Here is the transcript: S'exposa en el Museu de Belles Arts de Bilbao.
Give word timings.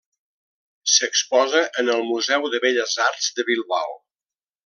S'exposa 0.93 1.61
en 1.83 1.91
el 1.97 2.01
Museu 2.13 2.49
de 2.55 2.63
Belles 2.65 2.97
Arts 3.09 3.31
de 3.41 3.47
Bilbao. 3.51 3.95